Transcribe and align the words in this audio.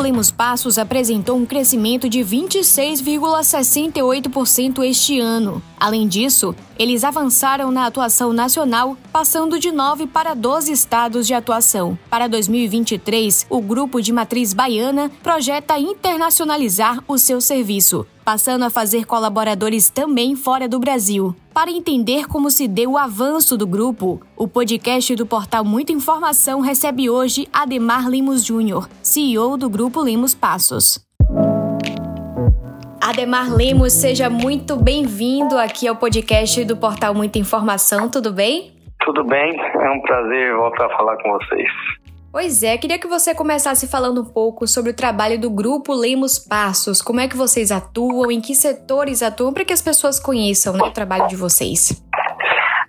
Lemos 0.00 0.30
Passos 0.30 0.78
apresentou 0.78 1.36
um 1.36 1.44
crescimento 1.44 2.08
de 2.08 2.20
26,68% 2.20 4.84
este 4.84 5.20
ano. 5.20 5.62
Além 5.82 6.06
disso, 6.06 6.54
eles 6.78 7.02
avançaram 7.02 7.72
na 7.72 7.86
atuação 7.86 8.32
nacional, 8.32 8.96
passando 9.10 9.58
de 9.58 9.72
9 9.72 10.06
para 10.06 10.32
12 10.32 10.70
estados 10.70 11.26
de 11.26 11.34
atuação. 11.34 11.98
Para 12.08 12.28
2023, 12.28 13.48
o 13.50 13.60
grupo 13.60 14.00
de 14.00 14.12
matriz 14.12 14.52
baiana 14.52 15.10
projeta 15.24 15.76
internacionalizar 15.80 17.02
o 17.08 17.18
seu 17.18 17.40
serviço, 17.40 18.06
passando 18.24 18.64
a 18.64 18.70
fazer 18.70 19.06
colaboradores 19.06 19.90
também 19.90 20.36
fora 20.36 20.68
do 20.68 20.78
Brasil. 20.78 21.34
Para 21.52 21.72
entender 21.72 22.28
como 22.28 22.48
se 22.48 22.68
deu 22.68 22.92
o 22.92 22.96
avanço 22.96 23.56
do 23.56 23.66
grupo, 23.66 24.20
o 24.36 24.46
podcast 24.46 25.16
do 25.16 25.26
portal 25.26 25.64
Muita 25.64 25.90
Informação 25.90 26.60
recebe 26.60 27.10
hoje 27.10 27.48
Ademar 27.52 28.08
Limos 28.08 28.44
Júnior, 28.44 28.88
CEO 29.02 29.56
do 29.56 29.68
Grupo 29.68 30.00
Limos 30.04 30.32
Passos. 30.32 31.00
Ademar 33.02 33.52
Lemos, 33.52 33.94
seja 33.94 34.30
muito 34.30 34.76
bem-vindo 34.76 35.58
aqui 35.58 35.88
ao 35.88 35.96
podcast 35.96 36.64
do 36.64 36.76
portal 36.76 37.12
Muita 37.12 37.36
Informação, 37.36 38.08
tudo 38.08 38.32
bem? 38.32 38.76
Tudo 39.04 39.24
bem, 39.24 39.58
é 39.58 39.90
um 39.90 40.00
prazer 40.02 40.54
voltar 40.54 40.86
a 40.86 40.96
falar 40.96 41.16
com 41.16 41.32
vocês. 41.32 41.68
Pois 42.30 42.62
é, 42.62 42.78
queria 42.78 43.00
que 43.00 43.08
você 43.08 43.34
começasse 43.34 43.88
falando 43.88 44.20
um 44.20 44.24
pouco 44.24 44.68
sobre 44.68 44.92
o 44.92 44.94
trabalho 44.94 45.36
do 45.36 45.50
grupo 45.50 45.92
Lemos 45.92 46.38
Passos. 46.38 47.02
Como 47.02 47.18
é 47.18 47.26
que 47.26 47.36
vocês 47.36 47.72
atuam, 47.72 48.30
em 48.30 48.40
que 48.40 48.54
setores 48.54 49.20
atuam, 49.20 49.52
para 49.52 49.64
que 49.64 49.72
as 49.72 49.82
pessoas 49.82 50.20
conheçam 50.20 50.72
né, 50.72 50.84
o 50.84 50.92
trabalho 50.92 51.26
de 51.26 51.34
vocês. 51.34 52.01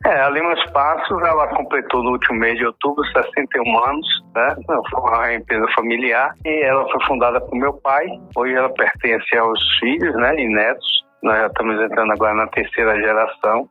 É, 0.05 0.19
a 0.19 0.27
Lemos 0.27 0.61
Passos, 0.71 1.21
ela 1.23 1.47
completou 1.47 2.03
no 2.03 2.11
último 2.11 2.37
mês 2.37 2.57
de 2.57 2.65
outubro 2.65 3.05
61 3.13 3.83
anos, 3.85 4.07
né? 4.35 4.55
Foi 4.91 5.01
uma 5.01 5.33
empresa 5.33 5.65
familiar 5.75 6.33
e 6.45 6.63
ela 6.63 6.83
foi 6.91 7.05
fundada 7.05 7.39
por 7.39 7.57
meu 7.57 7.73
pai. 7.73 8.05
Hoje 8.35 8.53
ela 8.53 8.69
pertence 8.73 9.37
aos 9.37 9.59
filhos, 9.79 10.13
né, 10.15 10.35
e 10.35 10.49
netos. 10.49 11.03
Nós 11.23 11.39
já 11.39 11.47
estamos 11.47 11.81
entrando 11.81 12.11
agora 12.11 12.33
na 12.33 12.47
terceira 12.47 12.99
geração. 12.99 13.69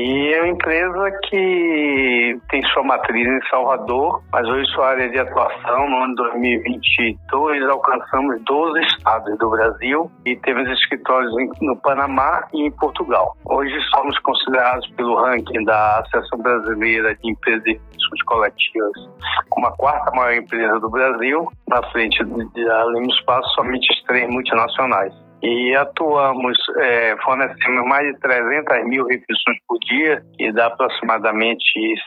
E 0.00 0.32
é 0.32 0.42
uma 0.42 0.52
empresa 0.52 1.10
que 1.24 2.38
tem 2.50 2.62
sua 2.72 2.84
matriz 2.84 3.26
em 3.26 3.48
Salvador, 3.50 4.22
mas 4.32 4.46
hoje 4.46 4.70
sua 4.70 4.90
área 4.90 5.10
de 5.10 5.18
atuação, 5.18 5.90
no 5.90 6.04
ano 6.04 6.14
2022, 6.14 7.68
alcançamos 7.68 8.40
12 8.44 8.78
estados 8.96 9.36
do 9.38 9.50
Brasil 9.50 10.08
e 10.24 10.36
temos 10.36 10.70
escritórios 10.70 11.32
no 11.60 11.76
Panamá 11.78 12.46
e 12.54 12.68
em 12.68 12.70
Portugal. 12.70 13.36
Hoje 13.44 13.74
somos 13.92 14.16
considerados 14.20 14.88
pelo 14.92 15.16
ranking 15.16 15.64
da 15.64 15.98
Associação 15.98 16.38
Brasileira 16.38 17.16
de 17.16 17.32
Empresas 17.32 17.64
de 17.64 17.72
Riscos 17.72 18.22
Coletivas 18.24 19.08
como 19.48 19.66
a 19.66 19.72
quarta 19.72 20.12
maior 20.14 20.34
empresa 20.34 20.78
do 20.78 20.88
Brasil, 20.90 21.48
na 21.66 21.82
frente 21.90 22.22
da 22.24 22.84
Lemos 22.84 23.16
Espaço, 23.16 23.48
somente 23.56 23.88
três 24.06 24.30
multinacionais 24.30 25.27
e 25.42 25.74
atuamos, 25.76 26.56
é, 26.78 27.16
fornecemos 27.22 27.86
mais 27.86 28.06
de 28.12 28.20
300 28.20 28.84
mil 28.86 29.04
refeições 29.04 29.58
por 29.68 29.78
dia, 29.80 30.22
que 30.36 30.52
dá 30.52 30.66
aproximadamente 30.66 31.62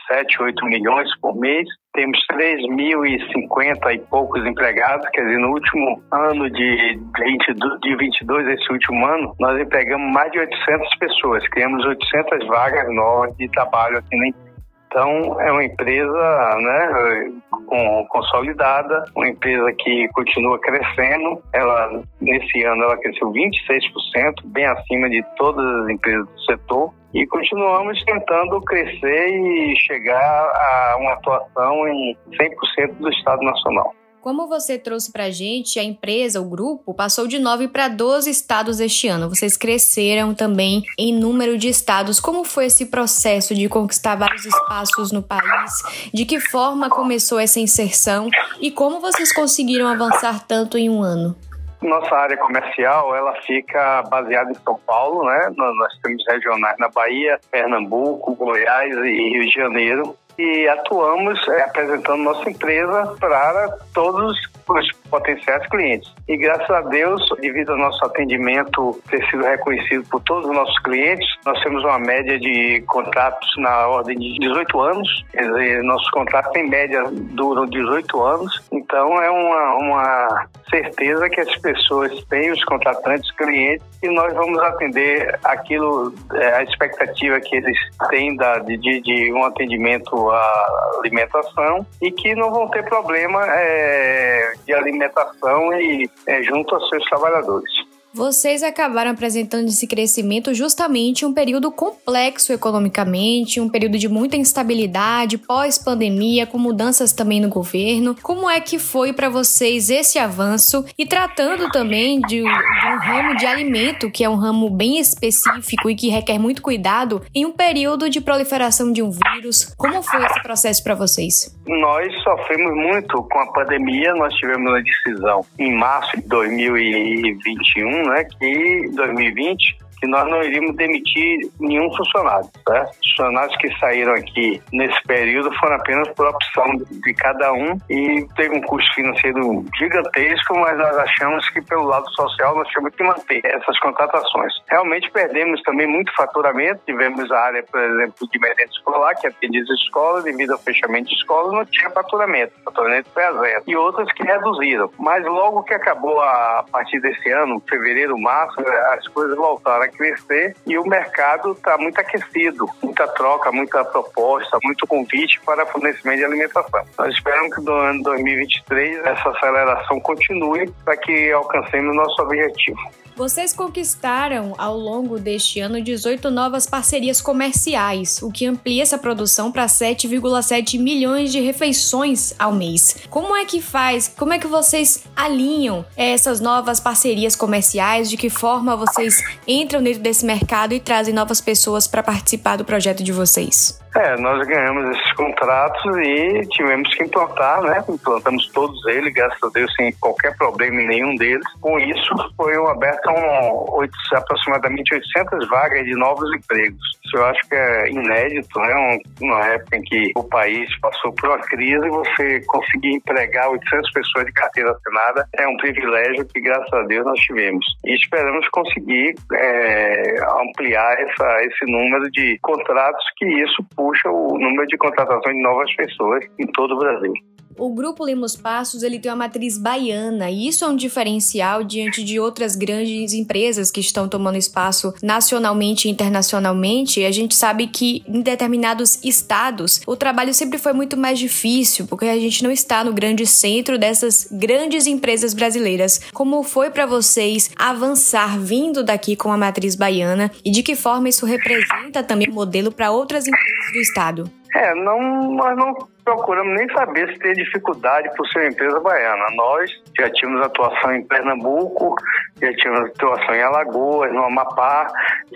7, 0.06 0.42
8 0.42 0.66
milhões 0.66 1.08
por 1.20 1.34
mês. 1.36 1.66
Temos 1.94 2.18
3.050 2.30 3.94
e 3.94 3.98
poucos 4.10 4.44
empregados, 4.46 5.08
quer 5.10 5.22
dizer, 5.22 5.38
no 5.38 5.50
último 5.50 6.02
ano 6.12 6.50
de, 6.50 6.98
20, 7.18 7.80
de 7.82 7.96
22, 7.96 8.48
esse 8.48 8.72
último 8.72 9.06
ano, 9.06 9.34
nós 9.38 9.60
empregamos 9.60 10.12
mais 10.12 10.30
de 10.32 10.38
800 10.38 10.96
pessoas, 10.98 11.46
criamos 11.48 11.84
800 11.84 12.46
vagas 12.48 12.94
novas 12.94 13.36
de 13.36 13.48
trabalho 13.50 13.98
aqui 13.98 14.16
na 14.16 14.28
empresa. 14.28 14.52
Então, 14.86 15.40
é 15.40 15.50
uma 15.50 15.64
empresa 15.64 16.56
né, 16.58 17.32
com, 17.72 18.06
consolidada, 18.10 19.02
uma 19.16 19.26
empresa 19.26 19.72
que 19.78 20.06
continua 20.08 20.60
crescendo. 20.60 21.42
Ela, 21.54 22.02
nesse 22.20 22.62
ano, 22.64 22.82
ela 22.82 22.98
cresceu 22.98 23.32
26%, 23.32 24.44
bem 24.44 24.66
acima 24.66 25.08
de 25.08 25.24
todas 25.38 25.64
as 25.82 25.88
empresas 25.88 26.26
do 26.26 26.40
setor. 26.44 26.92
E 27.14 27.26
continuamos 27.26 28.02
tentando 28.04 28.60
crescer 28.60 29.28
e 29.28 29.74
chegar 29.80 30.20
a 30.20 30.96
uma 30.98 31.12
atuação 31.14 31.88
em 31.88 32.16
100% 32.32 32.92
do 32.98 33.08
Estado 33.08 33.42
Nacional. 33.42 33.94
Como 34.22 34.46
você 34.46 34.78
trouxe 34.78 35.10
para 35.10 35.24
a 35.24 35.30
gente, 35.32 35.80
a 35.80 35.82
empresa, 35.82 36.40
o 36.40 36.44
grupo, 36.44 36.94
passou 36.94 37.26
de 37.26 37.40
9 37.40 37.66
para 37.66 37.88
12 37.88 38.30
estados 38.30 38.78
este 38.78 39.08
ano. 39.08 39.28
Vocês 39.28 39.56
cresceram 39.56 40.32
também 40.32 40.84
em 40.96 41.12
número 41.12 41.58
de 41.58 41.66
estados. 41.66 42.20
Como 42.20 42.44
foi 42.44 42.66
esse 42.66 42.86
processo 42.86 43.52
de 43.52 43.68
conquistar 43.68 44.14
vários 44.14 44.46
espaços 44.46 45.10
no 45.10 45.24
país? 45.24 45.72
De 46.14 46.24
que 46.24 46.38
forma 46.38 46.88
começou 46.88 47.36
essa 47.36 47.58
inserção? 47.58 48.30
E 48.60 48.70
como 48.70 49.00
vocês 49.00 49.32
conseguiram 49.32 49.88
avançar 49.88 50.46
tanto 50.46 50.78
em 50.78 50.88
um 50.88 51.02
ano? 51.02 51.36
Nossa 51.82 52.14
área 52.14 52.36
comercial, 52.36 53.14
ela 53.14 53.34
fica 53.42 54.02
baseada 54.02 54.50
em 54.50 54.54
São 54.54 54.78
Paulo, 54.86 55.24
né? 55.24 55.50
Nós 55.56 55.98
temos 56.02 56.24
regionais 56.28 56.76
na 56.78 56.88
Bahia, 56.88 57.40
Pernambuco, 57.50 58.36
Goiás 58.36 58.94
e 58.94 59.30
Rio 59.30 59.44
de 59.44 59.50
Janeiro 59.50 60.16
e 60.38 60.68
atuamos 60.68 61.38
é, 61.48 61.62
apresentando 61.62 62.22
nossa 62.22 62.48
empresa 62.48 63.14
para 63.20 63.78
todos 63.94 64.32
os 64.68 64.92
potenciais 65.10 65.66
clientes. 65.68 66.12
E 66.28 66.36
graças 66.36 66.70
a 66.70 66.80
Deus, 66.82 67.22
devido 67.40 67.72
ao 67.72 67.78
nosso 67.78 68.04
atendimento 68.04 68.98
ter 69.10 69.24
sido 69.28 69.42
reconhecido 69.42 70.08
por 70.08 70.22
todos 70.22 70.48
os 70.48 70.54
nossos 70.54 70.78
clientes, 70.80 71.26
nós 71.44 71.60
temos 71.62 71.82
uma 71.84 71.98
média 71.98 72.38
de 72.38 72.82
contratos 72.86 73.48
na 73.58 73.88
ordem 73.88 74.18
de 74.18 74.38
18 74.38 74.80
anos. 74.80 75.24
Quer 75.32 75.50
dizer, 75.50 75.82
nossos 75.82 76.08
contratos 76.10 76.54
em 76.56 76.68
média 76.68 77.04
duram 77.10 77.66
18 77.66 78.22
anos. 78.22 78.62
Então 78.92 79.22
é 79.22 79.30
uma, 79.30 79.76
uma 79.76 80.46
certeza 80.68 81.26
que 81.30 81.40
as 81.40 81.56
pessoas 81.62 82.12
têm, 82.26 82.52
os 82.52 82.62
contratantes, 82.64 83.34
clientes, 83.36 83.86
e 84.02 84.08
nós 84.10 84.34
vamos 84.34 84.58
atender 84.58 85.38
aquilo, 85.44 86.12
é, 86.34 86.56
a 86.56 86.62
expectativa 86.62 87.40
que 87.40 87.56
eles 87.56 87.78
têm 88.10 88.36
da, 88.36 88.58
de, 88.58 88.76
de 88.76 89.32
um 89.32 89.46
atendimento 89.46 90.30
à 90.30 90.98
alimentação 90.98 91.86
e 92.02 92.10
que 92.10 92.34
não 92.34 92.52
vão 92.52 92.68
ter 92.68 92.84
problema 92.84 93.40
é, 93.46 94.52
de 94.66 94.74
alimentação 94.74 95.72
e 95.72 96.10
é, 96.26 96.42
junto 96.42 96.74
aos 96.74 96.86
seus 96.90 97.02
trabalhadores. 97.06 97.72
Vocês 98.14 98.62
acabaram 98.62 99.12
apresentando 99.12 99.68
esse 99.68 99.86
crescimento 99.86 100.52
justamente 100.52 101.22
em 101.22 101.28
um 101.28 101.32
período 101.32 101.72
complexo 101.72 102.52
economicamente, 102.52 103.58
um 103.58 103.70
período 103.70 103.96
de 103.96 104.06
muita 104.06 104.36
instabilidade, 104.36 105.38
pós-pandemia, 105.38 106.46
com 106.46 106.58
mudanças 106.58 107.14
também 107.14 107.40
no 107.40 107.48
governo. 107.48 108.14
Como 108.22 108.50
é 108.50 108.60
que 108.60 108.78
foi 108.78 109.14
para 109.14 109.30
vocês 109.30 109.88
esse 109.88 110.18
avanço 110.18 110.84
e 110.98 111.06
tratando 111.06 111.70
também 111.70 112.20
de, 112.20 112.42
de, 112.42 112.42
um 112.42 112.98
ramo 112.98 113.34
de 113.34 113.46
alimento, 113.46 114.10
que 114.10 114.22
é 114.22 114.28
um 114.28 114.36
ramo 114.36 114.68
bem 114.68 114.98
específico 114.98 115.88
e 115.88 115.96
que 115.96 116.10
requer 116.10 116.38
muito 116.38 116.60
cuidado, 116.60 117.22
em 117.34 117.46
um 117.46 117.52
período 117.52 118.10
de 118.10 118.20
proliferação 118.20 118.92
de 118.92 119.02
um 119.02 119.10
vírus? 119.10 119.74
Como 119.78 120.02
foi 120.02 120.22
esse 120.26 120.42
processo 120.42 120.84
para 120.84 120.94
vocês? 120.94 121.58
Nós 121.66 122.12
sofremos 122.22 122.74
muito 122.74 123.22
com 123.22 123.38
a 123.38 123.52
pandemia, 123.52 124.12
nós 124.16 124.34
tivemos 124.34 124.70
uma 124.70 124.82
decisão 124.82 125.40
em 125.58 125.74
março 125.74 126.14
de 126.16 126.28
2021 126.28 128.01
né, 128.08 128.24
que 128.24 128.90
2020 128.94 129.78
que 130.02 130.08
nós 130.08 130.28
não 130.28 130.42
iríamos 130.42 130.74
demitir 130.74 131.48
nenhum 131.60 131.88
funcionário. 131.94 132.48
Tá? 132.66 132.82
Os 132.82 133.10
funcionários 133.10 133.56
que 133.58 133.78
saíram 133.78 134.12
aqui 134.14 134.60
nesse 134.72 135.00
período 135.04 135.54
foram 135.60 135.76
apenas 135.76 136.08
por 136.08 136.26
opção 136.26 136.64
de 136.90 137.14
cada 137.14 137.52
um 137.52 137.78
e 137.88 138.26
teve 138.34 138.56
um 138.56 138.60
custo 138.62 138.92
financeiro 138.94 139.64
gigantesco, 139.78 140.58
mas 140.58 140.76
nós 140.76 140.98
achamos 140.98 141.48
que 141.50 141.62
pelo 141.62 141.84
lado 141.84 142.10
social 142.10 142.56
nós 142.56 142.66
tínhamos 142.68 142.94
que 142.96 143.04
manter 143.04 143.40
essas 143.44 143.78
contratações. 143.78 144.52
Realmente 144.68 145.08
perdemos 145.12 145.62
também 145.62 145.86
muito 145.86 146.12
faturamento, 146.16 146.80
tivemos 146.84 147.30
a 147.30 147.38
área, 147.38 147.62
por 147.62 147.80
exemplo, 147.80 148.28
de 148.28 148.38
merenda 148.40 148.72
escolar, 148.72 149.14
que 149.14 149.28
atendia 149.28 149.62
as 149.62 149.68
escolas, 149.68 150.24
devido 150.24 150.52
ao 150.52 150.58
fechamento 150.58 151.10
de 151.10 151.14
escolas, 151.14 151.52
não 151.52 151.64
tinha 151.66 151.90
faturamento, 151.90 152.52
faturamento 152.64 153.08
foi 153.14 153.22
a 153.22 153.32
zero. 153.34 153.62
E 153.68 153.76
outras 153.76 154.12
que 154.14 154.24
reduziram. 154.24 154.90
Mas 154.98 155.24
logo 155.24 155.62
que 155.62 155.74
acabou 155.74 156.20
a 156.20 156.64
partir 156.72 156.98
desse 157.00 157.30
ano, 157.30 157.62
fevereiro, 157.68 158.18
março, 158.18 158.60
as 158.94 159.06
coisas 159.08 159.36
voltaram 159.36 159.91
crescer 159.92 160.56
e 160.66 160.78
o 160.78 160.84
mercado 160.84 161.52
está 161.52 161.76
muito 161.78 162.00
aquecido, 162.00 162.66
muita 162.82 163.06
troca, 163.08 163.52
muita 163.52 163.84
proposta, 163.84 164.58
muito 164.62 164.86
convite 164.86 165.40
para 165.40 165.66
fornecimento 165.66 166.18
de 166.18 166.24
alimentação. 166.24 166.84
Nós 166.98 167.14
esperamos 167.14 167.54
que 167.54 167.62
no 167.62 167.72
ano 167.72 168.02
2023 168.02 169.04
essa 169.04 169.30
aceleração 169.30 170.00
continue 170.00 170.70
para 170.84 170.96
que 170.96 171.30
alcancemos 171.32 171.94
nosso 171.94 172.22
objetivo. 172.22 172.78
Vocês 173.14 173.52
conquistaram 173.52 174.54
ao 174.56 174.76
longo 174.76 175.18
deste 175.18 175.60
ano 175.60 175.82
18 175.82 176.30
novas 176.30 176.66
parcerias 176.66 177.20
comerciais, 177.20 178.22
o 178.22 178.32
que 178.32 178.46
amplia 178.46 178.82
essa 178.82 178.96
produção 178.96 179.52
para 179.52 179.66
7,7 179.66 180.78
milhões 180.78 181.30
de 181.30 181.38
refeições 181.38 182.34
ao 182.38 182.52
mês. 182.52 182.96
Como 183.10 183.36
é 183.36 183.44
que 183.44 183.60
faz? 183.60 184.08
Como 184.08 184.32
é 184.32 184.38
que 184.38 184.46
vocês 184.46 185.04
alinham 185.14 185.84
essas 185.94 186.40
novas 186.40 186.80
parcerias 186.80 187.36
comerciais? 187.36 188.08
De 188.08 188.16
que 188.16 188.30
forma 188.30 188.76
vocês 188.76 189.22
entram 189.46 189.81
dentro 189.82 190.02
desse 190.02 190.24
mercado 190.24 190.72
e 190.72 190.80
trazem 190.80 191.14
novas 191.14 191.40
pessoas 191.40 191.86
para 191.86 192.02
participar 192.02 192.56
do 192.56 192.64
projeto 192.64 193.02
de 193.02 193.12
vocês? 193.12 193.78
É, 193.94 194.16
nós 194.16 194.46
ganhamos 194.46 194.88
esses 194.90 195.12
contratos 195.12 195.96
e 195.98 196.40
tivemos 196.48 196.88
que 196.94 197.04
implantar, 197.04 197.62
né? 197.62 197.84
Implantamos 197.88 198.48
todos 198.52 198.80
eles, 198.86 199.12
graças 199.12 199.38
a 199.42 199.48
Deus, 199.52 199.70
sem 199.74 199.92
qualquer 200.00 200.34
problema 200.38 200.80
em 200.80 200.86
nenhum 200.86 201.14
deles. 201.16 201.44
Com 201.60 201.78
isso, 201.78 202.14
foi 202.36 202.54
aberto 202.70 203.10
um, 203.10 203.76
8, 203.76 203.92
aproximadamente 204.14 204.94
800 204.94 205.48
vagas 205.48 205.84
de 205.84 205.94
novos 205.94 206.28
empregos. 206.34 206.80
Isso 207.04 207.16
eu 207.16 207.26
acho 207.26 207.48
que 207.48 207.54
é 207.54 207.90
inédito, 207.90 208.58
né? 208.58 208.98
Uma 209.20 209.46
época 209.48 209.76
em 209.76 209.82
que 209.82 210.12
o 210.16 210.24
país 210.24 210.68
passou 210.80 211.12
por 211.12 211.28
uma 211.28 211.38
crise, 211.40 211.88
você 211.88 212.40
conseguir 212.46 212.94
empregar 212.94 213.50
800 213.50 213.92
pessoas 213.92 214.26
de 214.26 214.32
carteira 214.32 214.70
assinada 214.70 215.28
é 215.38 215.46
um 215.46 215.56
privilégio 215.58 216.26
que, 216.32 216.40
graças 216.40 216.72
a 216.72 216.82
Deus, 216.84 217.04
nós 217.04 217.20
tivemos. 217.20 217.66
E 217.84 217.94
esperamos 217.94 218.48
conseguir 218.48 219.14
é, 219.34 220.14
ampliar 220.40 220.94
essa, 220.98 221.44
esse 221.44 221.70
número 221.70 222.10
de 222.10 222.38
contratos 222.40 223.04
que 223.18 223.26
isso 223.26 223.62
puxa 223.82 224.08
o 224.08 224.38
número 224.38 224.66
de 224.68 224.76
contratação 224.76 225.32
de 225.32 225.42
novas 225.42 225.74
pessoas 225.74 226.24
em 226.38 226.46
todo 226.52 226.74
o 226.74 226.78
Brasil. 226.78 227.12
O 227.58 227.74
Grupo 227.74 228.04
Lemos 228.04 228.34
Passos 228.34 228.82
ele 228.82 228.98
tem 228.98 229.10
uma 229.10 229.16
matriz 229.16 229.58
baiana 229.58 230.30
e 230.30 230.48
isso 230.48 230.64
é 230.64 230.68
um 230.68 230.76
diferencial 230.76 231.62
diante 231.62 232.02
de 232.02 232.18
outras 232.18 232.56
grandes 232.56 233.12
empresas 233.12 233.70
que 233.70 233.80
estão 233.80 234.08
tomando 234.08 234.38
espaço 234.38 234.94
nacionalmente 235.02 235.86
e 235.86 235.90
internacionalmente. 235.90 237.04
A 237.04 237.10
gente 237.10 237.34
sabe 237.34 237.66
que 237.66 238.02
em 238.06 238.20
determinados 238.20 238.98
estados 239.04 239.80
o 239.86 239.96
trabalho 239.96 240.32
sempre 240.32 240.58
foi 240.58 240.72
muito 240.72 240.96
mais 240.96 241.18
difícil 241.18 241.86
porque 241.86 242.06
a 242.06 242.18
gente 242.18 242.42
não 242.42 242.50
está 242.50 242.82
no 242.82 242.92
grande 242.92 243.26
centro 243.26 243.78
dessas 243.78 244.28
grandes 244.30 244.86
empresas 244.86 245.34
brasileiras. 245.34 246.00
Como 246.12 246.42
foi 246.42 246.70
para 246.70 246.86
vocês 246.86 247.50
avançar 247.56 248.38
vindo 248.38 248.82
daqui 248.82 249.14
com 249.14 249.30
a 249.30 249.36
matriz 249.36 249.74
baiana 249.74 250.30
e 250.44 250.50
de 250.50 250.62
que 250.62 250.74
forma 250.74 251.08
isso 251.08 251.26
representa 251.26 252.02
também 252.02 252.30
modelo 252.30 252.72
para 252.72 252.90
outras 252.90 253.26
empresas 253.26 253.72
do 253.72 253.78
estado? 253.78 254.42
É, 254.54 254.74
não, 254.74 255.32
nós 255.32 255.56
não 255.56 255.74
procuramos 256.04 256.54
nem 256.54 256.68
saber 256.72 257.12
se 257.12 257.18
tem 257.18 257.32
dificuldade 257.32 258.10
por 258.16 258.26
ser 258.28 258.40
uma 258.40 258.48
empresa 258.48 258.80
baiana. 258.80 259.26
Nós 259.34 259.70
já 259.98 260.10
tínhamos 260.10 260.42
atuação 260.42 260.94
em 260.94 261.06
Pernambuco, 261.06 261.94
já 262.40 262.52
tínhamos 262.54 262.90
atuação 262.90 263.34
em 263.34 263.42
Alagoas, 263.42 264.12
no 264.12 264.24
Amapá, 264.24 264.86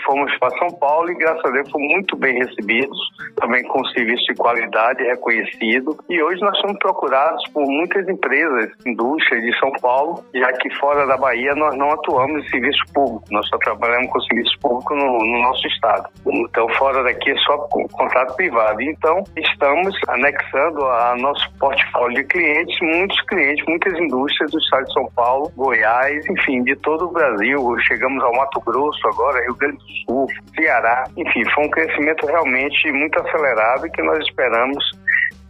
fomos 0.05 0.37
para 0.39 0.57
São 0.59 0.69
Paulo 0.79 1.11
e, 1.11 1.15
graças 1.15 1.45
a 1.45 1.51
Deus, 1.51 1.71
fomos 1.71 1.89
muito 1.89 2.17
bem 2.17 2.39
recebidos, 2.39 2.99
também 3.37 3.63
com 3.65 3.85
serviço 3.87 4.25
de 4.27 4.35
qualidade 4.35 5.03
reconhecido. 5.05 5.97
E 6.09 6.23
hoje 6.23 6.41
nós 6.41 6.59
somos 6.59 6.79
procurados 6.79 7.43
por 7.53 7.65
muitas 7.65 8.09
empresas, 8.09 8.71
indústrias 8.87 9.43
de 9.43 9.59
São 9.59 9.71
Paulo, 9.81 10.25
já 10.35 10.53
que 10.55 10.75
fora 10.77 11.07
da 11.07 11.17
Bahia 11.17 11.55
nós 11.55 11.77
não 11.77 11.91
atuamos 11.93 12.45
em 12.45 12.49
serviço 12.49 12.83
público, 12.93 13.25
nós 13.31 13.47
só 13.49 13.59
trabalhamos 13.59 14.11
com 14.11 14.21
serviço 14.21 14.59
público 14.61 14.95
no, 14.95 15.19
no 15.19 15.43
nosso 15.43 15.67
estado. 15.69 16.09
Então, 16.27 16.69
fora 16.71 17.03
daqui 17.03 17.31
é 17.31 17.37
só 17.39 17.57
contrato 17.93 18.35
privado. 18.37 18.83
Então, 18.83 19.23
estamos 19.37 19.97
anexando 20.09 20.56
a 20.57 21.15
nosso 21.19 21.51
portfólio 21.59 22.17
de 22.17 22.25
clientes, 22.25 22.77
muitos 22.81 23.21
clientes, 23.23 23.65
muitas 23.67 23.99
indústrias 23.99 24.51
do 24.51 24.59
estado 24.59 24.85
de 24.85 24.93
São 24.93 25.11
Paulo, 25.15 25.53
Goiás, 25.57 26.25
enfim, 26.31 26.63
de 26.65 26.75
todo 26.77 27.07
o 27.07 27.13
Brasil. 27.13 27.77
Chegamos 27.81 28.23
ao 28.25 28.35
Mato 28.35 28.61
Grosso 28.61 29.07
agora, 29.09 29.43
Rio 29.43 29.55
Grande 29.55 29.77
do 29.77 30.13
Sul, 30.13 30.27
Ceará. 30.55 31.05
Enfim, 31.17 31.45
foi 31.55 31.65
um 31.65 31.71
crescimento 31.71 32.27
realmente 32.27 32.93
muito 32.93 33.21
acelerado 33.21 33.91
que 33.91 34.03
nós 34.03 34.19
esperamos 34.27 34.85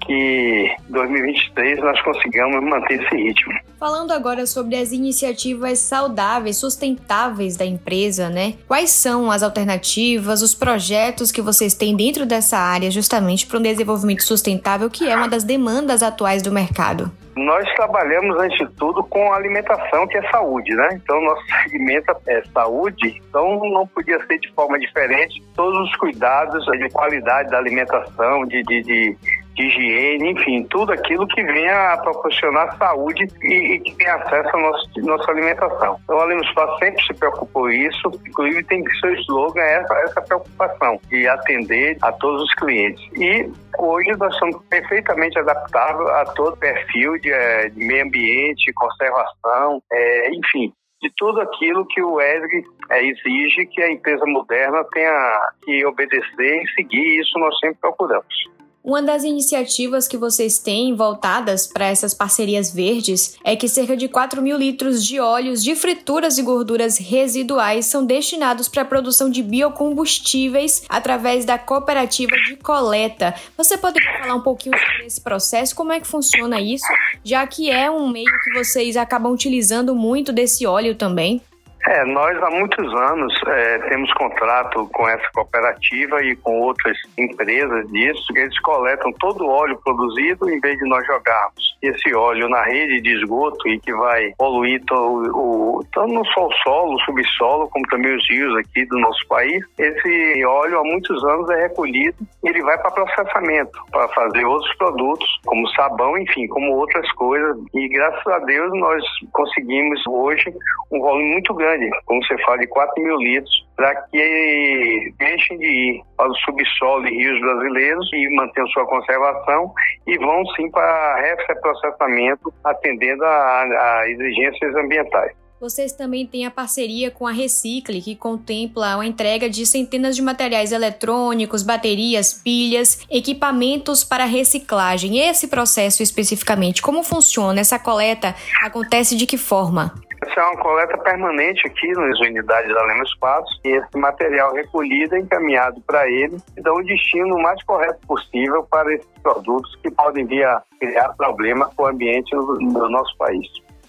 que 0.06 0.74
2023 0.88 1.80
nós 1.80 2.00
consigamos 2.02 2.62
manter 2.64 3.02
esse 3.02 3.16
ritmo. 3.16 3.52
Falando 3.78 4.12
agora 4.12 4.46
sobre 4.46 4.76
as 4.76 4.92
iniciativas 4.92 5.80
saudáveis, 5.80 6.56
sustentáveis 6.56 7.56
da 7.56 7.64
empresa, 7.64 8.30
né? 8.30 8.54
Quais 8.66 8.90
são 8.90 9.30
as 9.30 9.42
alternativas, 9.42 10.40
os 10.40 10.54
projetos 10.54 11.30
que 11.30 11.42
vocês 11.42 11.74
têm 11.74 11.94
dentro 11.94 12.24
dessa 12.24 12.56
área 12.56 12.90
justamente 12.90 13.46
para 13.46 13.58
um 13.58 13.62
desenvolvimento 13.62 14.22
sustentável, 14.22 14.88
que 14.88 15.08
é 15.08 15.16
uma 15.16 15.28
das 15.28 15.44
demandas 15.44 16.02
atuais 16.02 16.42
do 16.42 16.52
mercado? 16.52 17.10
Nós 17.36 17.70
trabalhamos, 17.74 18.34
antes 18.38 18.56
de 18.56 18.74
tudo, 18.76 19.04
com 19.04 19.30
alimentação, 19.30 20.06
que 20.06 20.16
é 20.16 20.30
saúde, 20.30 20.74
né? 20.74 20.88
Então, 20.94 21.20
nosso 21.20 21.42
segmento 21.68 22.16
é 22.26 22.42
saúde, 22.54 23.22
então 23.28 23.60
não 23.70 23.86
podia 23.86 24.18
ser 24.26 24.38
de 24.38 24.50
forma 24.52 24.78
diferente. 24.78 25.42
Todos 25.54 25.78
os 25.86 25.96
cuidados 25.96 26.64
de 26.64 26.88
qualidade 26.88 27.50
da 27.50 27.58
alimentação, 27.58 28.46
de, 28.46 28.62
de, 28.62 28.82
de 28.82 29.16
de 29.56 29.66
higiene, 29.66 30.32
enfim, 30.32 30.62
tudo 30.64 30.92
aquilo 30.92 31.26
que 31.26 31.42
venha 31.42 31.92
a 31.92 31.96
proporcionar 31.98 32.76
saúde 32.76 33.26
e, 33.42 33.74
e 33.74 33.80
que 33.80 33.94
tenha 33.96 34.14
acesso 34.14 34.54
à 34.54 34.60
nossa, 34.60 34.88
nossa 34.98 35.30
alimentação. 35.30 35.98
Então, 36.04 36.16
o 36.16 36.20
Alimentos 36.20 36.54
sempre 36.78 37.02
se 37.04 37.14
preocupou 37.14 37.70
isso, 37.70 38.10
inclusive 38.26 38.62
tem 38.64 38.84
que 38.84 38.98
seu 38.98 39.14
slogan 39.14 39.60
é 39.60 39.80
essa, 39.80 39.94
essa 39.94 40.20
preocupação 40.22 41.00
de 41.08 41.26
atender 41.26 41.96
a 42.02 42.12
todos 42.12 42.42
os 42.42 42.54
clientes. 42.54 43.02
E 43.14 43.50
hoje 43.78 44.10
nós 44.18 44.36
somos 44.36 44.56
perfeitamente 44.68 45.38
adaptáveis 45.38 46.08
a 46.10 46.24
todo 46.34 46.56
perfil 46.58 47.18
de, 47.18 47.32
eh, 47.32 47.68
de 47.70 47.84
meio 47.84 48.04
ambiente, 48.04 48.72
conservação, 48.74 49.82
é, 49.90 50.30
enfim, 50.34 50.72
de 51.00 51.10
tudo 51.16 51.40
aquilo 51.40 51.86
que 51.86 52.02
o 52.02 52.20
ESG 52.20 52.64
é, 52.90 53.04
exige 53.04 53.66
que 53.66 53.82
a 53.82 53.90
empresa 53.90 54.24
moderna 54.26 54.84
tenha 54.92 55.40
que 55.62 55.84
obedecer 55.86 56.62
e 56.62 56.68
seguir, 56.74 57.20
isso 57.20 57.38
nós 57.38 57.58
sempre 57.58 57.78
procuramos. 57.80 58.55
Uma 58.86 59.02
das 59.02 59.24
iniciativas 59.24 60.06
que 60.06 60.16
vocês 60.16 60.60
têm 60.60 60.94
voltadas 60.94 61.66
para 61.66 61.86
essas 61.86 62.14
parcerias 62.14 62.72
verdes 62.72 63.34
é 63.42 63.56
que 63.56 63.68
cerca 63.68 63.96
de 63.96 64.06
4 64.06 64.40
mil 64.40 64.56
litros 64.56 65.04
de 65.04 65.18
óleos 65.18 65.60
de 65.60 65.74
frituras 65.74 66.38
e 66.38 66.42
gorduras 66.42 66.96
residuais 66.96 67.86
são 67.86 68.06
destinados 68.06 68.68
para 68.68 68.82
a 68.82 68.84
produção 68.84 69.28
de 69.28 69.42
biocombustíveis 69.42 70.84
através 70.88 71.44
da 71.44 71.58
cooperativa 71.58 72.36
de 72.46 72.54
coleta. 72.54 73.34
Você 73.56 73.76
poderia 73.76 74.20
falar 74.20 74.36
um 74.36 74.42
pouquinho 74.42 74.78
sobre 74.78 75.06
esse 75.06 75.20
processo, 75.20 75.74
como 75.74 75.90
é 75.90 75.98
que 75.98 76.06
funciona 76.06 76.60
isso, 76.60 76.86
já 77.24 77.44
que 77.44 77.68
é 77.68 77.90
um 77.90 78.08
meio 78.08 78.30
que 78.44 78.54
vocês 78.56 78.96
acabam 78.96 79.32
utilizando 79.32 79.96
muito 79.96 80.32
desse 80.32 80.64
óleo 80.64 80.94
também? 80.94 81.42
É, 81.88 82.04
nós 82.04 82.36
há 82.42 82.50
muitos 82.50 82.92
anos 82.94 83.32
é, 83.46 83.78
temos 83.90 84.12
contrato 84.14 84.88
com 84.92 85.08
essa 85.08 85.28
cooperativa 85.32 86.20
e 86.24 86.34
com 86.34 86.60
outras 86.60 86.96
empresas 87.16 87.88
disso, 87.92 88.32
que 88.32 88.40
eles 88.40 88.58
coletam 88.60 89.12
todo 89.20 89.44
o 89.44 89.48
óleo 89.48 89.78
produzido 89.84 90.50
em 90.50 90.58
vez 90.58 90.76
de 90.78 90.88
nós 90.88 91.06
jogarmos 91.06 91.76
esse 91.80 92.12
óleo 92.12 92.48
na 92.48 92.64
rede 92.64 93.00
de 93.00 93.16
esgoto 93.16 93.68
e 93.68 93.78
que 93.78 93.92
vai 93.94 94.32
poluir 94.36 94.82
o, 94.90 95.80
tanto 95.92 96.12
não 96.12 96.24
só 96.24 96.48
o 96.48 96.52
solo, 96.64 96.94
o 96.96 97.00
subsolo, 97.02 97.68
como 97.68 97.86
também 97.86 98.16
os 98.16 98.28
rios 98.28 98.58
aqui 98.58 98.84
do 98.86 98.98
nosso 98.98 99.24
país. 99.28 99.64
Esse 99.78 100.44
óleo 100.44 100.80
há 100.80 100.84
muitos 100.84 101.22
anos 101.24 101.48
é 101.50 101.68
recolhido 101.68 102.16
e 102.42 102.48
ele 102.48 102.62
vai 102.62 102.76
para 102.78 102.90
processamento, 102.90 103.78
para 103.92 104.08
fazer 104.08 104.44
outros 104.44 104.74
produtos, 104.76 105.28
como 105.44 105.68
sabão, 105.68 106.18
enfim, 106.18 106.48
como 106.48 106.72
outras 106.72 107.10
coisas. 107.12 107.56
E 107.72 107.88
graças 107.88 108.26
a 108.26 108.38
Deus 108.40 108.72
nós 108.74 109.04
conseguimos 109.32 110.04
hoje 110.08 110.52
um 110.90 111.00
volume 111.00 111.32
muito 111.32 111.54
grande 111.54 111.75
grande, 111.76 111.90
como 112.04 112.24
você 112.24 112.36
fala, 112.44 112.58
de 112.58 112.66
4 112.66 113.02
mil 113.02 113.16
litros, 113.16 113.66
para 113.76 113.94
que 114.02 115.12
deixem 115.18 115.58
de 115.58 115.66
ir 115.66 116.02
para 116.16 116.28
o 116.28 116.34
subsolo 116.36 117.06
e 117.06 117.10
rios 117.10 117.40
brasileiros 117.40 118.10
e 118.12 118.28
mantenham 118.34 118.68
sua 118.68 118.86
conservação 118.86 119.72
e 120.06 120.16
vão 120.18 120.44
sim 120.56 120.70
para 120.70 121.36
reprocessamento, 121.46 122.52
atendendo 122.64 123.24
a, 123.24 123.62
a 123.62 124.10
exigências 124.10 124.74
ambientais. 124.76 125.32
Vocês 125.58 125.92
também 125.92 126.26
têm 126.26 126.44
a 126.44 126.50
parceria 126.50 127.10
com 127.10 127.26
a 127.26 127.32
Recicle, 127.32 128.02
que 128.02 128.14
contempla 128.14 129.00
a 129.00 129.06
entrega 129.06 129.48
de 129.48 129.64
centenas 129.64 130.14
de 130.14 130.20
materiais 130.20 130.70
eletrônicos, 130.70 131.62
baterias, 131.62 132.34
pilhas, 132.34 133.06
equipamentos 133.10 134.04
para 134.04 134.26
reciclagem. 134.26 135.18
Esse 135.18 135.48
processo 135.48 136.02
especificamente, 136.02 136.82
como 136.82 137.02
funciona? 137.02 137.58
Essa 137.58 137.78
coleta 137.78 138.34
acontece 138.62 139.16
de 139.16 139.24
que 139.24 139.38
forma? 139.38 139.94
Essa 140.26 140.40
é 140.40 140.44
uma 140.44 140.56
coleta 140.56 140.98
permanente 140.98 141.66
aqui 141.68 141.92
nas 141.92 142.18
unidades 142.18 142.74
da 142.74 142.82
Lema 142.82 143.04
Espaços 143.04 143.60
e 143.64 143.68
esse 143.68 143.96
material 143.96 144.52
recolhido 144.54 145.14
é 145.14 145.20
encaminhado 145.20 145.80
para 145.86 146.08
ele 146.10 146.36
e 146.56 146.60
dá 146.60 146.74
um 146.74 146.82
destino 146.82 147.38
mais 147.38 147.62
correto 147.62 148.04
possível 148.08 148.64
para 148.64 148.92
esses 148.92 149.08
produtos 149.22 149.76
que 149.76 149.90
podem 149.90 150.26
vir 150.26 150.44
a 150.44 150.62
criar 150.80 151.10
problema 151.10 151.70
com 151.76 151.84
o 151.84 151.86
ambiente 151.86 152.34
no, 152.34 152.54
no 152.56 152.90
nosso 152.90 153.16
país. 153.16 153.46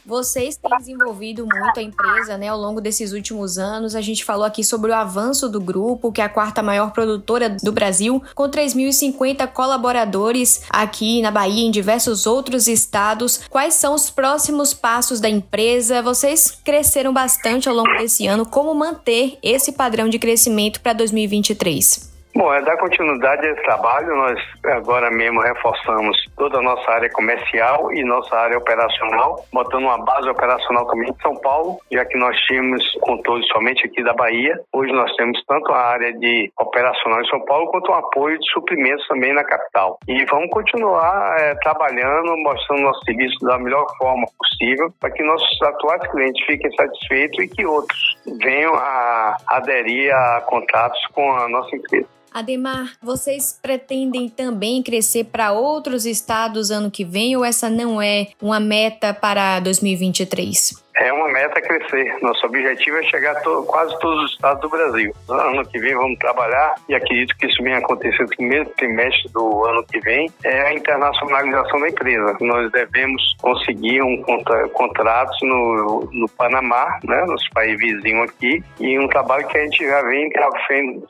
Vocês 0.08 0.56
têm 0.56 0.78
desenvolvido 0.78 1.46
muito 1.46 1.78
a 1.78 1.84
empresa 1.84 2.38
né, 2.38 2.48
ao 2.48 2.58
longo 2.58 2.80
desses 2.80 3.12
últimos 3.12 3.58
anos. 3.58 3.94
A 3.94 4.00
gente 4.00 4.24
falou 4.24 4.46
aqui 4.46 4.64
sobre 4.64 4.90
o 4.90 4.96
avanço 4.96 5.50
do 5.50 5.60
grupo, 5.60 6.14
que 6.14 6.22
é 6.22 6.24
a 6.24 6.30
quarta 6.30 6.64
maior 6.64 6.94
produtora 6.94 7.50
do 7.50 7.74
Brasil, 7.74 8.24
com 8.34 8.50
3.050 8.50 9.46
colaboradores 9.50 10.62
aqui 10.70 11.22
na 11.22 11.30
Bahia 11.30 11.62
e 11.62 11.68
em 11.68 11.72
diversos 11.72 12.26
outros 12.26 12.70
estados. 12.70 13.42
Quais 13.50 13.74
são 13.74 13.94
os 13.94 14.10
próximos 14.10 14.74
passos 14.74 15.20
da 15.20 15.30
empresa? 15.30 16.02
Vocês 16.02 16.58
cresceram 16.64 17.12
bastante 17.12 17.68
ao 17.68 17.76
longo 17.76 17.98
desse 17.98 18.28
ano. 18.28 18.46
Como 18.46 18.74
manter 18.74 19.38
esse 19.44 19.74
padrão 19.74 20.08
de 20.08 20.18
crescimento 20.18 20.80
para 20.80 20.94
2023? 20.94 22.17
Bom, 22.38 22.53
é 22.53 22.62
dar 22.62 22.77
continuidade 22.77 23.48
a 23.48 23.51
esse 23.51 23.63
trabalho. 23.63 24.15
Nós 24.15 24.39
agora 24.65 25.10
mesmo 25.10 25.41
reforçamos 25.41 26.15
toda 26.38 26.60
a 26.60 26.62
nossa 26.62 26.88
área 26.91 27.10
comercial 27.10 27.91
e 27.91 28.03
nossa 28.03 28.36
área 28.36 28.60
operacional, 28.60 29.44
botando 29.51 29.86
uma 29.86 29.98
base 30.06 30.29
operacional 30.29 30.86
também 30.86 31.10
em 31.10 31.20
São 31.20 31.36
Paulo, 31.38 31.79
já 31.91 32.06
que 32.06 32.15
nós 32.15 32.38
tínhamos 32.41 32.84
controle 33.01 33.44
somente 33.48 33.88
aqui 33.88 34.03
da 34.03 34.13
Bahia. 34.13 34.53
Hoje 34.72 34.94
nós 34.94 35.12
temos 35.15 35.44
tanto 35.48 35.74
a 35.74 35.79
área 35.79 36.13
de 36.13 36.51
operacional 36.60 37.22
em 37.22 37.27
São 37.27 37.44
Paulo 37.44 37.72
quanto 37.72 37.89
o 37.89 37.96
apoio 37.96 38.38
de 38.38 38.48
suprimentos 38.51 39.08
também 39.08 39.34
na 39.34 39.44
capital. 39.44 39.98
E 40.08 40.24
vamos 40.25 40.51
continuar 40.51 41.39
é, 41.39 41.56
trabalhando, 41.56 42.38
mostrando 42.38 42.84
nosso 42.84 43.03
serviço 43.03 43.44
da 43.48 43.58
melhor 43.58 43.84
forma 43.98 44.27
possível 44.38 44.94
para 45.00 45.10
que 45.10 45.24
nossos 45.24 45.62
atuais 45.63 46.08
clientes 46.12 46.46
fiquem 46.46 46.72
satisfeitos 46.75 47.44
e 47.44 47.48
que 47.48 47.65
outros 47.65 48.15
venham 48.44 48.75
a 48.75 49.38
aderir 49.48 50.13
a 50.13 50.41
contratos 50.41 51.03
com 51.15 51.32
a 51.32 51.50
nossa 51.50 51.75
empresa. 51.75 52.15
Ademar, 52.34 52.94
vocês 53.02 53.58
pretendem 53.62 54.30
também 54.30 54.84
crescer 54.84 55.26
para 55.26 55.52
outros 55.52 56.06
estados 56.06 56.72
ano 56.72 56.92
que 56.92 57.04
vem 57.04 57.36
ou 57.36 57.44
essa 57.44 57.70
não 57.70 58.02
é 58.02 58.28
uma 58.42 58.60
meta 58.60 59.14
para 59.14 59.60
2023? 59.60 60.87
É 61.00 61.13
uma 61.13 61.30
meta 61.30 61.62
crescer. 61.62 62.18
Nosso 62.22 62.46
objetivo 62.46 62.98
é 62.98 63.04
chegar 63.04 63.38
a 63.38 63.42
to 63.42 63.63
quase 63.68 63.98
todos 64.00 64.24
os 64.25 64.32
estados 64.32 64.62
do 64.62 64.70
Brasil. 64.70 65.13
Ano 65.30 65.66
que 65.66 65.80
vem 65.80 65.96
vamos 65.96 66.18
trabalhar 66.18 66.75
e 66.89 66.96
acredito 66.96 67.36
que 67.38 67.46
isso 67.46 67.62
venha 67.62 67.77
acontecer 67.77 68.24
no 68.24 68.30
primeiro 68.30 68.70
trimestre 68.72 69.32
do 69.32 69.66
ano 69.66 69.84
que 69.84 70.00
vem. 70.00 70.30
É 70.44 70.62
a 70.62 70.74
internacionalização 70.74 71.80
da 71.80 71.89
empresa. 71.89 72.38
Nós 72.42 72.72
devemos 72.72 73.22
conseguir 73.42 74.01
um 74.01 74.22
contra 74.24 74.68
contratos 74.70 75.38
no, 75.44 76.10
no 76.12 76.27
Panamá, 76.30 77.00
né, 77.04 77.25
nos 77.27 77.48
países 77.50 77.77
vizinhos 77.80 78.30
aqui, 78.30 78.63
e 78.80 78.98
um 79.00 79.08
trabalho 79.08 79.48
que 79.48 79.58
a 79.58 79.63
gente 79.63 79.86
já 79.86 80.01
vem 80.01 80.30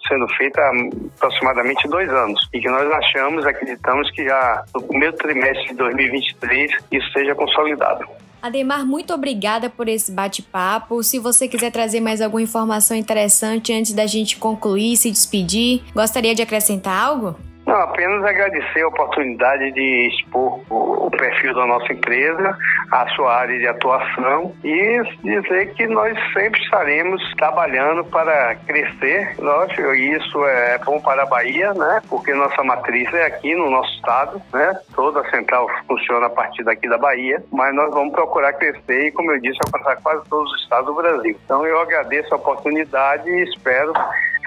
sendo 0.07 0.27
feito 0.35 0.59
há 0.59 0.71
aproximadamente 1.17 1.87
dois 1.87 2.09
anos 2.09 2.47
e 2.53 2.59
que 2.59 2.69
nós 2.69 2.91
achamos, 2.91 3.45
acreditamos 3.45 4.09
que 4.11 4.25
já 4.25 4.63
no 4.73 4.81
primeiro 4.83 5.15
trimestre 5.15 5.67
de 5.69 5.75
2023 5.75 6.71
isso 6.91 7.11
seja 7.13 7.35
consolidado. 7.35 8.05
Ademar, 8.47 8.85
muito 8.85 9.13
obrigada 9.13 9.69
por 9.69 9.89
esse 9.89 10.09
bate-papo. 10.09 11.03
Se 11.03 11.19
você 11.19 11.49
quiser 11.49 11.69
trazer 11.69 11.99
mais 11.99 12.21
alguma 12.21 12.41
informação 12.41 12.95
interessante 12.95 13.73
antes 13.73 13.91
da 13.91 14.05
gente 14.05 14.37
concluir 14.37 14.93
e 14.93 14.97
se 14.97 15.11
despedir, 15.11 15.83
gostaria 15.93 16.33
de 16.33 16.41
acrescentar 16.41 16.97
algo? 16.97 17.35
Não, 17.67 17.75
apenas 17.75 18.23
agradecer 18.23 18.81
a 18.81 18.87
oportunidade 18.87 19.73
de 19.73 20.07
expor 20.07 20.61
o 20.69 21.11
perfil 21.11 21.53
da 21.53 21.65
nossa 21.65 21.91
empresa, 21.91 22.57
a 22.91 23.07
sua 23.09 23.35
área 23.35 23.59
de 23.59 23.67
atuação 23.67 24.53
e 24.63 25.01
dizer 25.21 25.73
que 25.73 25.85
nós 25.85 26.17
sempre 26.31 26.61
estaremos 26.61 27.21
trabalhando 27.35 28.05
para 28.05 28.55
crescer. 28.65 29.35
Lógico, 29.37 29.93
isso 29.93 30.45
é 30.45 30.77
bom 30.77 31.01
para 31.01 31.23
a 31.23 31.25
Bahia, 31.25 31.73
né? 31.73 32.01
Porque 32.09 32.33
nossa 32.33 32.63
matriz 32.63 33.13
é 33.13 33.25
aqui 33.25 33.53
no 33.53 33.69
nosso 33.69 33.93
estado, 33.95 34.41
né? 34.53 34.79
Toda 34.95 35.19
a 35.19 35.29
central 35.29 35.67
funciona 35.87 36.27
a 36.27 36.29
partir 36.29 36.63
daqui 36.63 36.87
da 36.87 36.97
Bahia, 36.97 37.43
mas 37.51 37.75
nós 37.75 37.93
vamos 37.93 38.13
procurar 38.13 38.53
crescer 38.53 39.07
e, 39.07 39.11
como 39.11 39.29
eu 39.31 39.41
disse, 39.41 39.59
alcançar 39.65 40.01
quase 40.01 40.23
todos 40.29 40.49
os 40.53 40.61
estados 40.61 40.85
do 40.85 40.93
Brasil. 40.93 41.37
Então 41.43 41.65
eu 41.65 41.81
agradeço 41.81 42.33
a 42.33 42.37
oportunidade 42.37 43.29
e 43.29 43.43
espero 43.43 43.91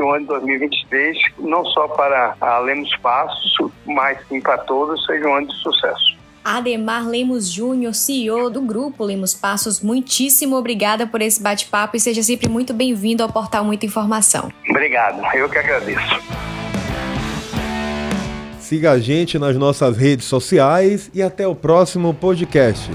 que 0.00 0.02
o 0.02 0.10
ano 0.14 0.20
de 0.20 0.26
2023, 0.28 1.18
não 1.40 1.62
só 1.66 1.86
para 1.88 2.34
a 2.40 2.58
Lemos 2.58 2.90
Passos, 3.02 3.70
mas 3.84 4.18
sim 4.28 4.40
para 4.40 4.56
todos, 4.56 5.04
seja 5.04 5.28
um 5.28 5.34
ano 5.34 5.48
de 5.48 5.54
sucesso. 5.56 6.18
Ademar 6.42 7.06
Lemos 7.06 7.50
Júnior, 7.50 7.94
CEO 7.94 8.48
do 8.48 8.62
grupo 8.62 9.04
Lemos 9.04 9.34
Passos, 9.34 9.82
muitíssimo 9.82 10.56
obrigada 10.56 11.06
por 11.06 11.20
esse 11.20 11.42
bate-papo 11.42 11.98
e 11.98 12.00
seja 12.00 12.22
sempre 12.22 12.48
muito 12.48 12.72
bem-vindo 12.72 13.22
ao 13.22 13.30
Portal 13.30 13.62
Muita 13.62 13.84
Informação. 13.84 14.50
Obrigado, 14.70 15.22
eu 15.36 15.50
que 15.50 15.58
agradeço. 15.58 16.18
Siga 18.58 18.92
a 18.92 18.98
gente 18.98 19.38
nas 19.38 19.54
nossas 19.56 19.98
redes 19.98 20.24
sociais 20.24 21.10
e 21.12 21.22
até 21.22 21.46
o 21.46 21.54
próximo 21.54 22.14
podcast. 22.14 22.90